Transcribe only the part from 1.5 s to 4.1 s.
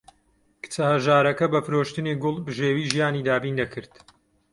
بە فرۆشتنی گوڵ بژێوی ژیانی دابین دەکرد.